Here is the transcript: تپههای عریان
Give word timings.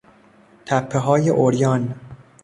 تپههای 0.65 1.29
عریان 1.29 1.95